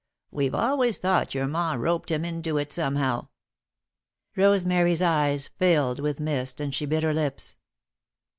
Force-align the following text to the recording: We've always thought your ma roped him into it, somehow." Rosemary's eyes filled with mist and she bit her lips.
We've 0.31 0.55
always 0.55 0.97
thought 0.97 1.35
your 1.35 1.45
ma 1.47 1.73
roped 1.73 2.09
him 2.09 2.25
into 2.25 2.57
it, 2.57 2.73
somehow." 2.73 3.27
Rosemary's 4.35 5.03
eyes 5.03 5.49
filled 5.59 5.99
with 5.99 6.19
mist 6.19 6.59
and 6.59 6.73
she 6.73 6.87
bit 6.87 7.03
her 7.03 7.13
lips. 7.13 7.55